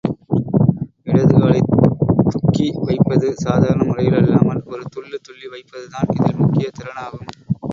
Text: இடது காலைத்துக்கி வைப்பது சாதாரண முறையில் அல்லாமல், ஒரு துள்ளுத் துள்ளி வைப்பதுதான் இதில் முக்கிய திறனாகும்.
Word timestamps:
இடது 1.05 1.33
காலைத்துக்கி 1.33 2.67
வைப்பது 2.81 3.27
சாதாரண 3.35 3.83
முறையில் 3.83 4.17
அல்லாமல், 4.17 4.63
ஒரு 4.65 4.83
துள்ளுத் 4.89 5.23
துள்ளி 5.23 5.47
வைப்பதுதான் 5.47 6.11
இதில் 6.17 6.41
முக்கிய 6.41 6.69
திறனாகும். 6.79 7.29